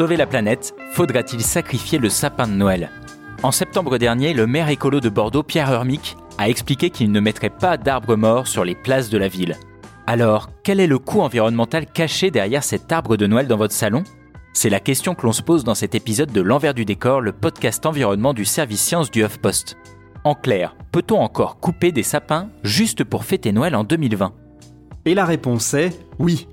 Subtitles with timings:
[0.00, 2.88] sauver la planète, faudra-t-il sacrifier le sapin de Noël?
[3.42, 7.50] En septembre dernier, le maire écolo de Bordeaux, Pierre Hermic, a expliqué qu'il ne mettrait
[7.50, 9.58] pas d'arbres morts sur les places de la ville.
[10.06, 14.02] Alors, quel est le coût environnemental caché derrière cet arbre de Noël dans votre salon?
[14.54, 17.32] C'est la question que l'on se pose dans cet épisode de L'envers du décor, le
[17.32, 19.76] podcast environnement du service science du HuffPost.
[20.24, 24.32] En clair, peut-on encore couper des sapins juste pour fêter Noël en 2020
[25.04, 26.48] Et la réponse est oui.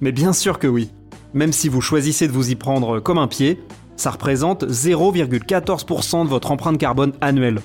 [0.00, 0.90] Mais bien sûr que oui.
[1.34, 3.60] Même si vous choisissez de vous y prendre comme un pied,
[3.96, 7.60] ça représente 0,14% de votre empreinte carbone annuelle.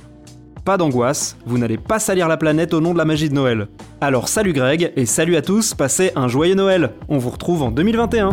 [0.65, 3.67] Pas d'angoisse, vous n'allez pas salir la planète au nom de la magie de Noël.
[4.01, 6.91] Alors salut Greg et salut à tous, passez un joyeux Noël.
[7.07, 8.31] On vous retrouve en 2021.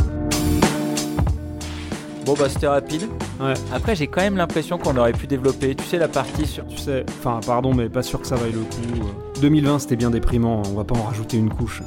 [2.27, 3.03] Bon bah c'était rapide.
[3.41, 3.55] Ouais.
[3.72, 6.67] Après j'ai quand même l'impression qu'on aurait pu développer, tu sais, la partie sur...
[6.67, 9.05] Tu sais, enfin pardon mais pas sûr que ça vaille le coup.
[9.37, 11.83] Euh, 2020 c'était bien déprimant, on va pas en rajouter une couche.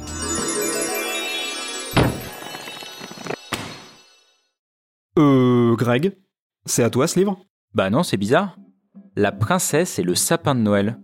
[5.16, 6.16] Euh Greg,
[6.66, 7.38] c'est à toi ce livre?
[7.72, 8.56] Bah non, c'est bizarre.
[9.14, 10.98] La princesse et le sapin de Noël.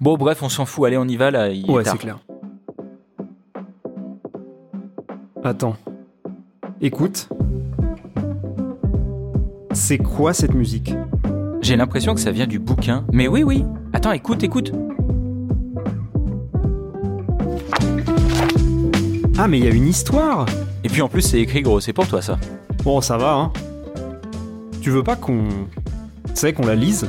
[0.00, 1.48] Bon bref, on s'en fout, allez on y va là.
[1.50, 2.18] il Ouais, c'est clair.
[5.44, 5.76] Attends.
[6.80, 7.28] Écoute.
[9.72, 10.92] C'est quoi cette musique?
[11.60, 13.06] J'ai l'impression que ça vient du bouquin.
[13.12, 13.64] Mais oui, oui.
[13.92, 14.72] Attends, écoute, écoute.
[19.38, 20.46] Ah mais il y a une histoire
[20.84, 22.38] Et puis en plus c'est écrit gros, c'est pour toi ça.
[22.84, 23.52] Bon, ça va, hein.
[24.80, 25.44] Tu veux pas qu'on...
[26.26, 27.08] Tu sais, qu'on la lise?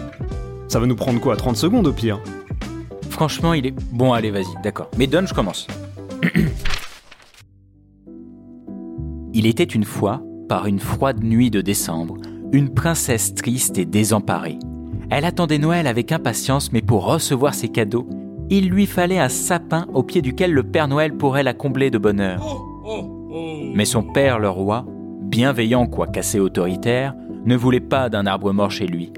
[0.68, 2.20] Ça va nous prendre quoi 30 secondes au pire?
[3.10, 3.74] Franchement, il est...
[3.92, 4.92] Bon, allez, vas-y, d'accord.
[4.98, 5.66] Mais donne, je commence.
[9.34, 12.18] il était une fois, par une froide nuit de décembre,
[12.52, 14.60] une princesse triste et désemparée.
[15.10, 18.08] Elle attendait Noël avec impatience, mais pour recevoir ses cadeaux,
[18.52, 21.98] il lui fallait un sapin au pied duquel le Père Noël pourrait la combler de
[21.98, 22.46] bonheur.
[23.74, 24.86] Mais son père, le roi,
[25.34, 29.12] bienveillant quoique assez autoritaire, ne voulait pas d'un arbre mort chez lui,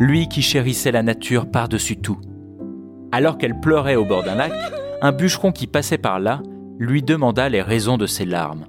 [0.00, 2.18] lui qui chérissait la nature par-dessus tout.
[3.12, 4.54] Alors qu'elle pleurait au bord d'un lac,
[5.02, 6.40] un bûcheron qui passait par là
[6.78, 8.64] lui demanda les raisons de ses larmes.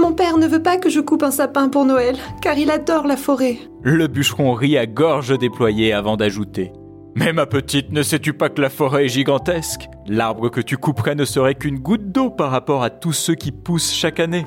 [0.00, 3.06] Mon père ne veut pas que je coupe un sapin pour Noël, car il adore
[3.06, 3.58] la forêt.
[3.82, 6.72] Le bûcheron rit à gorge déployée avant d'ajouter
[7.14, 9.88] Mais ma petite, ne sais-tu pas que la forêt est gigantesque?
[10.08, 13.52] L'arbre que tu couperais ne serait qu'une goutte d'eau par rapport à tous ceux qui
[13.52, 14.46] poussent chaque année.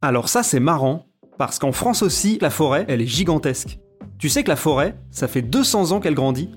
[0.00, 1.04] Alors ça c'est marrant,
[1.38, 3.78] parce qu'en France aussi, la forêt, elle est gigantesque.
[4.18, 6.50] Tu sais que la forêt, ça fait 200 ans qu'elle grandit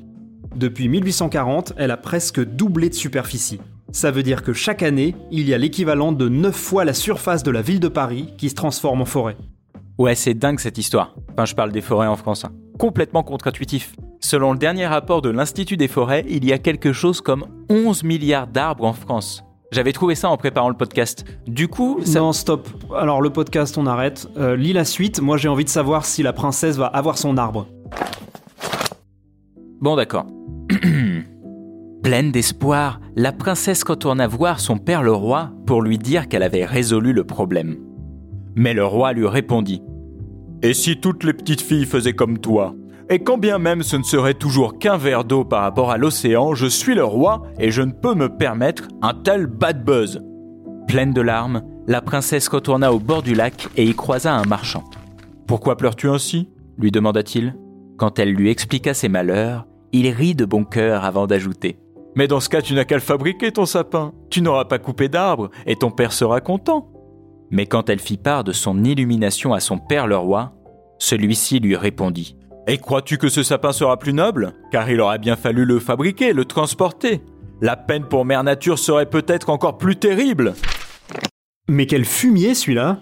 [0.56, 3.59] Depuis 1840, elle a presque doublé de superficie.
[3.91, 7.44] Ça veut dire que chaque année, il y a l'équivalent de 9 fois la surface
[7.44, 9.38] de la ville de Paris qui se transforme en forêt.
[9.97, 11.16] Ouais, c'est dingue cette histoire.
[11.31, 12.44] Enfin, je parle des forêts en France.
[12.44, 12.52] hein.
[12.78, 13.96] Complètement contre-intuitif.
[14.19, 18.03] Selon le dernier rapport de l'Institut des forêts, il y a quelque chose comme 11
[18.03, 19.45] milliards d'arbres en France.
[19.72, 21.26] J'avais trouvé ça en préparant le podcast.
[21.48, 22.20] Du coup, ça...
[22.20, 22.68] Non, stop.
[22.96, 24.28] Alors le podcast, on arrête.
[24.38, 27.38] Euh, lis la suite, moi j'ai envie de savoir si la princesse va avoir son
[27.38, 27.68] arbre.
[29.81, 30.28] Bon, d'accord.
[32.03, 36.66] Pleine d'espoir, la princesse retourna voir son père le roi pour lui dire qu'elle avait
[36.66, 37.78] résolu le problème.
[38.56, 39.82] Mais le roi lui répondit
[40.62, 42.76] Et si toutes les petites filles faisaient comme toi?
[43.10, 46.56] Et quand bien même ce ne serait toujours qu'un verre d'eau par rapport à l'océan,
[46.56, 50.24] je suis le roi et je ne peux me permettre un tel bad buzz.
[50.88, 54.84] Pleine de larmes, la princesse retourna au bord du lac et y croisa un marchand.
[55.46, 56.50] Pourquoi pleures-tu ainsi?
[56.78, 57.56] lui demanda-t-il.
[57.98, 61.78] Quand elle lui expliqua ses malheurs, il rit de bon cœur avant d'ajouter
[62.16, 64.14] Mais dans ce cas, tu n'as qu'à le fabriquer, ton sapin.
[64.32, 66.90] Tu n'auras pas coupé d'arbre, et ton père sera content.
[67.52, 70.53] Mais quand elle fit part de son illumination à son père le roi,
[70.97, 72.35] celui-ci lui répondit
[72.67, 74.53] Et crois-tu que ce sapin sera plus noble?
[74.72, 77.22] Car il aurait bien fallu le fabriquer, le transporter.
[77.62, 80.56] La peine pour Mère Nature serait peut-être encore plus terrible.
[81.70, 83.00] Mais quel fumier celui-là?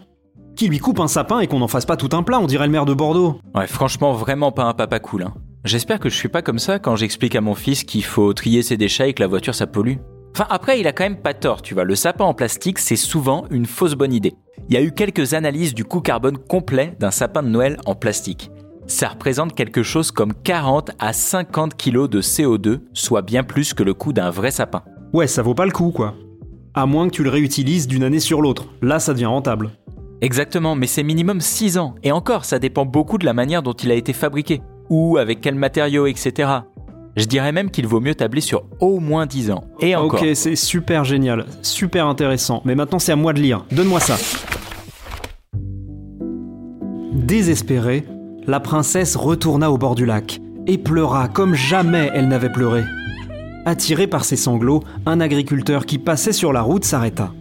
[0.58, 2.66] Qui lui coupe un sapin et qu'on n'en fasse pas tout un plat, on dirait
[2.66, 3.40] le maire de Bordeaux.
[3.56, 5.24] Ouais, franchement, vraiment pas un papa cool.
[5.24, 5.34] Hein.
[5.64, 8.64] J'espère que je suis pas comme ça quand j'explique à mon fils qu'il faut trier
[8.64, 9.96] ses déchets et que la voiture ça pollue.
[10.36, 11.86] Enfin, après, il a quand même pas tort, tu vois.
[11.86, 14.34] Le sapin en plastique, c'est souvent une fausse bonne idée.
[14.68, 17.96] Il y a eu quelques analyses du coût carbone complet d'un sapin de Noël en
[17.96, 18.52] plastique.
[18.88, 23.84] Ça représente quelque chose comme 40 à 50 kg de CO2, soit bien plus que
[23.84, 24.84] le coût d'un vrai sapin.
[25.14, 26.16] Ouais, ça vaut pas le coup, quoi.
[26.74, 28.66] À moins que tu le réutilises d'une année sur l'autre.
[28.82, 29.72] Là, ça devient rentable.
[30.22, 31.96] Exactement, mais c'est minimum 6 ans.
[32.04, 34.62] Et encore, ça dépend beaucoup de la manière dont il a été fabriqué.
[34.90, 36.50] Ou avec quel matériau, etc.
[37.16, 39.64] Je dirais même qu'il vaut mieux tabler sur au moins 10 ans.
[39.80, 40.22] Et encore.
[40.22, 42.62] Ok, c'est super génial, super intéressant.
[42.66, 43.66] Mais maintenant, c'est à moi de lire.
[43.72, 44.18] Donne-moi ça.
[47.14, 48.06] Désespérée,
[48.48, 52.84] la princesse retourna au bord du lac et pleura comme jamais elle n'avait pleuré.
[53.66, 57.32] Attiré par ses sanglots, un agriculteur qui passait sur la route s'arrêta.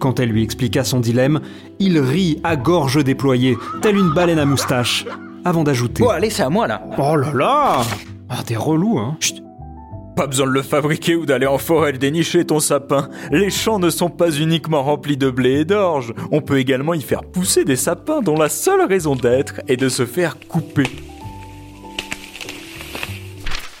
[0.00, 1.40] Quand elle lui expliqua son dilemme,
[1.78, 5.06] il rit à gorge déployée, telle une baleine à moustache,
[5.44, 6.82] avant d'ajouter Bon, allez, c'est à moi là.
[6.98, 7.82] Oh là là
[8.28, 9.42] Ah, t'es relou, hein Chut.
[10.16, 13.08] Pas besoin de le fabriquer ou d'aller en forêt dénicher ton sapin.
[13.30, 16.12] Les champs ne sont pas uniquement remplis de blé et d'orge.
[16.30, 19.88] On peut également y faire pousser des sapins dont la seule raison d'être est de
[19.88, 20.86] se faire couper.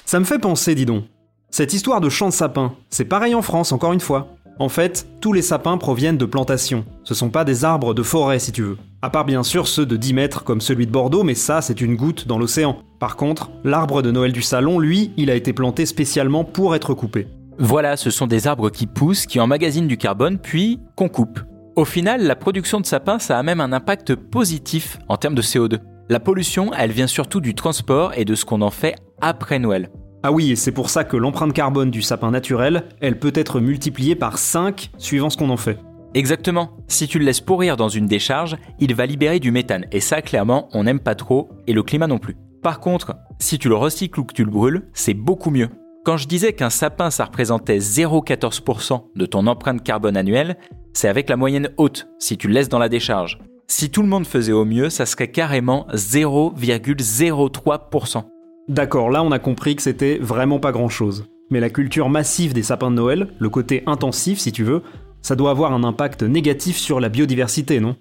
[0.06, 1.04] Ça me fait penser, dis donc.
[1.50, 4.28] Cette histoire de champ de sapins, c'est pareil en France, encore une fois.
[4.58, 6.84] En fait, tous les sapins proviennent de plantations.
[7.04, 8.78] Ce sont pas des arbres de forêt, si tu veux.
[9.04, 11.80] À part bien sûr ceux de 10 mètres comme celui de Bordeaux, mais ça, c'est
[11.80, 12.76] une goutte dans l'océan.
[13.00, 16.94] Par contre, l'arbre de Noël du salon, lui, il a été planté spécialement pour être
[16.94, 17.26] coupé.
[17.58, 21.40] Voilà, ce sont des arbres qui poussent, qui emmagasinent du carbone, puis qu'on coupe.
[21.74, 25.42] Au final, la production de sapins, ça a même un impact positif en termes de
[25.42, 25.80] CO2.
[26.08, 29.90] La pollution, elle vient surtout du transport et de ce qu'on en fait après Noël.
[30.22, 33.58] Ah oui, et c'est pour ça que l'empreinte carbone du sapin naturel, elle peut être
[33.58, 35.80] multipliée par 5 suivant ce qu'on en fait.
[36.14, 36.76] Exactement.
[36.88, 39.86] Si tu le laisses pourrir dans une décharge, il va libérer du méthane.
[39.92, 42.36] Et ça, clairement, on n'aime pas trop, et le climat non plus.
[42.62, 45.70] Par contre, si tu le recycles ou que tu le brûles, c'est beaucoup mieux.
[46.04, 50.58] Quand je disais qu'un sapin, ça représentait 0,14% de ton empreinte carbone annuelle,
[50.92, 53.38] c'est avec la moyenne haute, si tu le laisses dans la décharge.
[53.68, 58.24] Si tout le monde faisait au mieux, ça serait carrément 0,03%.
[58.68, 61.24] D'accord, là on a compris que c'était vraiment pas grand chose.
[61.50, 64.82] Mais la culture massive des sapins de Noël, le côté intensif si tu veux,
[65.22, 67.96] ça doit avoir un impact négatif sur la biodiversité, non?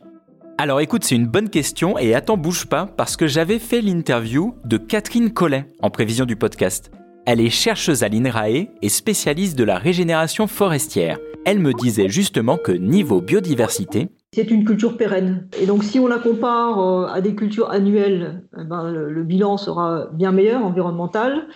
[0.57, 4.55] Alors écoute, c'est une bonne question et attends, bouge pas, parce que j'avais fait l'interview
[4.65, 6.91] de Catherine Collet en prévision du podcast.
[7.25, 11.19] Elle est chercheuse à l'INRAE et spécialiste de la régénération forestière.
[11.45, 15.49] Elle me disait justement que niveau biodiversité, c'est une culture pérenne.
[15.61, 19.23] Et donc, si on la compare euh, à des cultures annuelles, eh ben, le, le
[19.23, 21.47] bilan sera bien meilleur environnemental.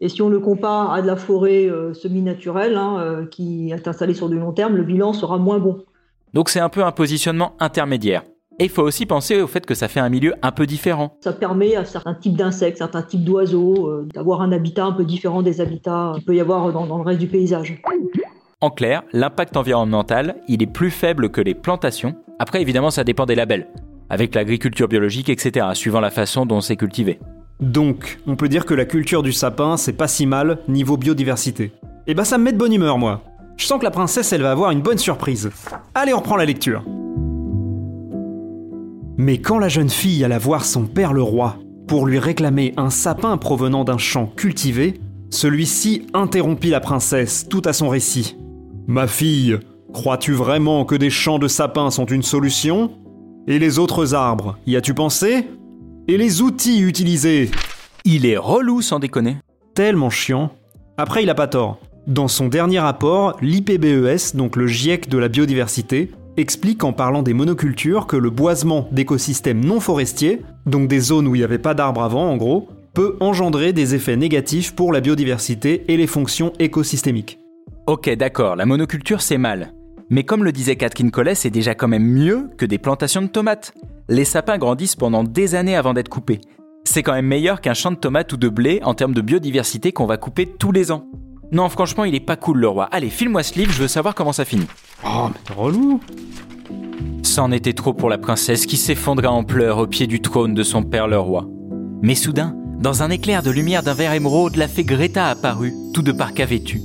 [0.00, 3.88] Et si on le compare à de la forêt euh, semi-naturelle hein, euh, qui est
[3.88, 5.84] installée sur du long terme, le bilan sera moins bon.
[6.34, 8.22] donc c'est un peu un positionnement intermédiaire.
[8.60, 11.16] Et il faut aussi penser au fait que ça fait un milieu un peu différent.
[11.20, 15.04] Ça permet à certains types d'insectes, certains types d'oiseaux euh, d'avoir un habitat un peu
[15.04, 17.80] différent des habitats qu'il peut y avoir dans, dans le reste du paysage.
[18.60, 22.16] En clair, l'impact environnemental, il est plus faible que les plantations.
[22.40, 23.68] Après, évidemment, ça dépend des labels,
[24.10, 27.20] avec l'agriculture biologique, etc., suivant la façon dont c'est cultivé.
[27.60, 31.72] Donc, on peut dire que la culture du sapin, c'est pas si mal niveau biodiversité.
[32.06, 33.22] Et bah ça me met de bonne humeur, moi.
[33.56, 35.50] Je sens que la princesse, elle va avoir une bonne surprise.
[35.94, 36.84] Allez, on reprend la lecture.
[39.16, 41.56] Mais quand la jeune fille alla voir son père le roi
[41.88, 45.00] pour lui réclamer un sapin provenant d'un champ cultivé,
[45.30, 48.36] celui-ci interrompit la princesse tout à son récit.
[48.86, 49.58] Ma fille,
[49.92, 52.92] crois-tu vraiment que des champs de sapins sont une solution?
[53.48, 55.48] Et les autres arbres, y as-tu pensé?
[56.10, 57.50] Et les outils utilisés
[58.06, 59.36] Il est relou sans déconner.
[59.74, 60.50] Tellement chiant.
[60.96, 61.80] Après, il a pas tort.
[62.06, 67.34] Dans son dernier rapport, l'IPBES, donc le GIEC de la biodiversité, explique en parlant des
[67.34, 71.74] monocultures que le boisement d'écosystèmes non forestiers, donc des zones où il n'y avait pas
[71.74, 76.54] d'arbres avant en gros, peut engendrer des effets négatifs pour la biodiversité et les fonctions
[76.58, 77.38] écosystémiques.
[77.86, 79.74] Ok, d'accord, la monoculture c'est mal.
[80.10, 83.26] Mais comme le disait Catherine Collet, c'est déjà quand même mieux que des plantations de
[83.26, 83.74] tomates.
[84.08, 86.40] Les sapins grandissent pendant des années avant d'être coupés.
[86.84, 89.92] C'est quand même meilleur qu'un champ de tomates ou de blé en termes de biodiversité
[89.92, 91.04] qu'on va couper tous les ans.
[91.52, 92.84] Non, franchement, il est pas cool le roi.
[92.90, 94.66] Allez, file-moi ce livre, je veux savoir comment ça finit.
[95.04, 96.00] Oh, mais t'es relou
[97.22, 100.62] C'en était trop pour la princesse qui s'effondra en pleurs au pied du trône de
[100.62, 101.46] son père le roi.
[102.02, 106.02] Mais soudain, dans un éclair de lumière d'un verre émeraude, la fée Greta apparut, tout
[106.02, 106.80] de parka vêtue.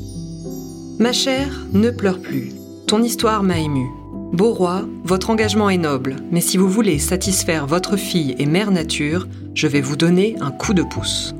[0.99, 2.51] Ma chère, ne pleure plus.
[2.87, 3.89] Ton histoire m'a émue.
[4.33, 8.71] Beau roi, votre engagement est noble, mais si vous voulez satisfaire votre fille et mère
[8.71, 11.33] nature, je vais vous donner un coup de pouce.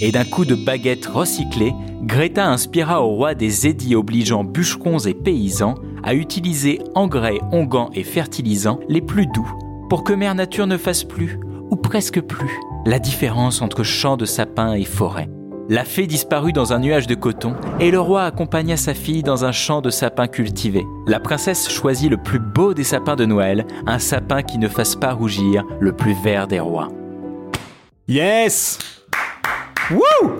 [0.00, 5.14] Et d'un coup de baguette recyclée, Greta inspira au roi des édits obligeant bûcherons et
[5.14, 9.50] paysans à utiliser engrais, onguents et fertilisants les plus doux
[9.88, 11.38] pour que Mère Nature ne fasse plus,
[11.70, 15.28] ou presque plus, la différence entre champs de sapins et forêts.
[15.70, 19.44] La fée disparut dans un nuage de coton et le roi accompagna sa fille dans
[19.44, 20.86] un champ de sapins cultivés.
[21.06, 24.96] La princesse choisit le plus beau des sapins de Noël, un sapin qui ne fasse
[24.96, 26.88] pas rougir le plus vert des rois.
[28.08, 28.78] Yes
[29.90, 30.38] Wouh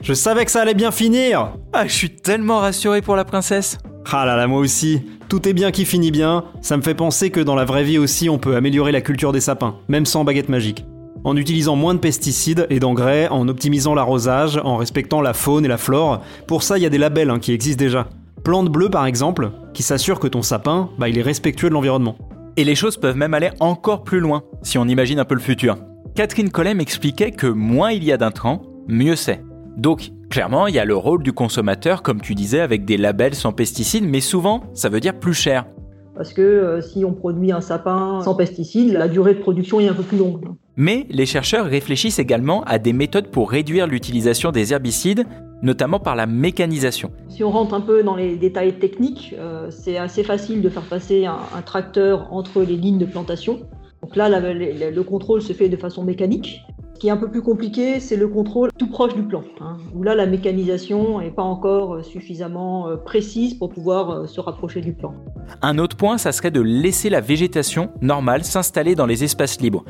[0.00, 3.76] Je savais que ça allait bien finir Ah, je suis tellement rassuré pour la princesse.
[4.12, 5.02] Ah là là, moi aussi.
[5.28, 6.44] Tout est bien qui finit bien.
[6.60, 9.32] Ça me fait penser que dans la vraie vie aussi, on peut améliorer la culture
[9.32, 10.84] des sapins, même sans baguette magique.
[11.22, 15.68] En utilisant moins de pesticides et d'engrais, en optimisant l'arrosage, en respectant la faune et
[15.68, 16.22] la flore.
[16.46, 18.08] Pour ça, il y a des labels hein, qui existent déjà.
[18.42, 22.16] Plante bleue par exemple, qui s'assure que ton sapin, bah, il est respectueux de l'environnement.
[22.56, 25.40] Et les choses peuvent même aller encore plus loin, si on imagine un peu le
[25.40, 25.76] futur.
[26.14, 29.42] Catherine Collet m'expliquait que moins il y a d'intrants, mieux c'est.
[29.76, 33.34] Donc, clairement, il y a le rôle du consommateur, comme tu disais, avec des labels
[33.34, 35.66] sans pesticides, mais souvent, ça veut dire plus cher.
[36.14, 39.88] Parce que euh, si on produit un sapin sans pesticides, la durée de production est
[39.88, 40.40] un peu plus longue.
[40.80, 45.26] Mais les chercheurs réfléchissent également à des méthodes pour réduire l'utilisation des herbicides,
[45.60, 47.10] notamment par la mécanisation.
[47.28, 50.84] Si on rentre un peu dans les détails techniques, euh, c'est assez facile de faire
[50.84, 53.60] passer un, un, tracteur entre les lignes de plantation.
[54.00, 56.62] Donc là, la, le contrôle se fait de façon mécanique.
[56.94, 59.76] Ce qui est un peu plus compliqué, c'est le contrôle tout proche du plan, hein,
[59.94, 64.80] où là la mécanisation n'est pas encore suffisamment euh, précise pour pouvoir euh, se rapprocher
[64.80, 65.12] du plan.
[65.60, 69.84] Un autre point, ça serait de laisser la végétation normale s'installer dans les espaces libres.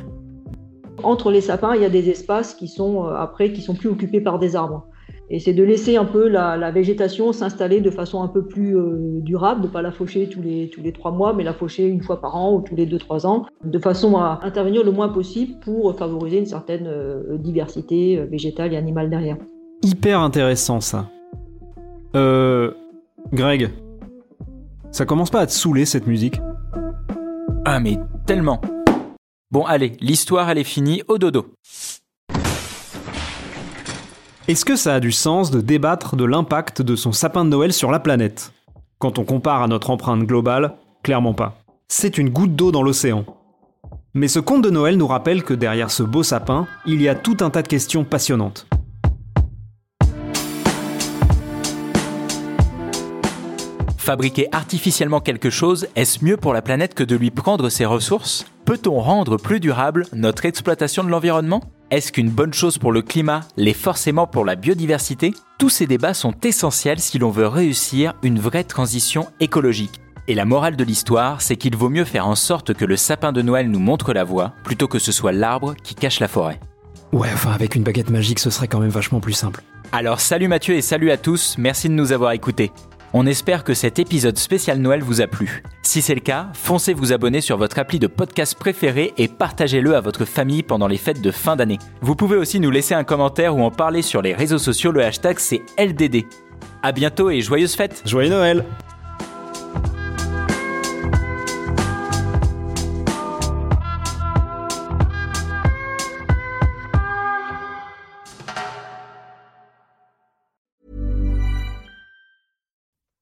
[1.03, 3.89] Entre les sapins, il y a des espaces qui sont euh, après qui sont plus
[3.89, 4.87] occupés par des arbres.
[5.33, 8.77] Et c'est de laisser un peu la, la végétation s'installer de façon un peu plus
[8.77, 11.53] euh, durable, de ne pas la faucher tous les, tous les trois mois, mais la
[11.53, 14.83] faucher une fois par an ou tous les deux, trois ans, de façon à intervenir
[14.83, 19.37] le moins possible pour favoriser une certaine euh, diversité euh, végétale et animale derrière.
[19.85, 21.09] Hyper intéressant ça.
[22.17, 22.73] Euh.
[23.33, 23.71] Greg,
[24.91, 26.41] ça commence pas à te saouler cette musique?
[27.65, 28.61] Ah mais tellement
[29.53, 31.55] Bon allez, l'histoire elle est finie, au dodo
[34.47, 37.73] Est-ce que ça a du sens de débattre de l'impact de son sapin de Noël
[37.73, 38.53] sur la planète?
[39.01, 41.57] Quand on compare à notre empreinte globale, clairement pas.
[41.89, 43.25] C'est une goutte d'eau dans l'océan.
[44.15, 47.17] Mais ce conte de Noël nous rappelle que derrière ce beau sapin, il y a
[47.17, 48.69] tout un tas de questions passionnantes.
[53.99, 58.47] Fabriquer artificiellement quelque chose, est-ce mieux pour la planète que de lui prendre ses ressources?
[58.71, 61.61] Peut-on rendre plus durable notre exploitation de l'environnement?
[61.91, 65.35] Est-ce qu'une bonne chose pour le climat l'est forcément pour la biodiversité?
[65.59, 70.01] Tous ces débats sont essentiels si l'on veut réussir une vraie transition écologique.
[70.29, 73.33] Et la morale de l'histoire, c'est qu'il vaut mieux faire en sorte que le sapin
[73.33, 76.61] de Noël nous montre la voie, plutôt que ce soit l'arbre qui cache la forêt.
[77.13, 79.65] Ouais, enfin avec une baguette magique, ce serait quand même vachement plus simple.
[79.91, 82.71] Alors salut Mathieu et salut à tous, merci de nous avoir écoutés.
[83.13, 85.65] On espère que cet épisode spécial Noël vous a plu.
[85.83, 89.97] Si c'est le cas, foncez vous abonner sur votre appli de podcast préféré et partagez-le
[89.97, 91.79] à votre famille pendant les fêtes de fin d'année.
[92.03, 95.05] Vous pouvez aussi nous laisser un commentaire ou en parler sur les réseaux sociaux, le
[95.05, 96.25] hashtag c'est LDD.
[96.85, 98.65] À bientôt et joyeuses fêtes Joyeux Noël